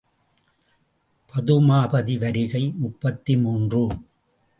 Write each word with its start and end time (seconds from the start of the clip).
பதுமாபதி 1.29 2.15
வருகை 2.17 2.63
முப்பத்து 2.75 3.37
மூன்று. 3.37 3.83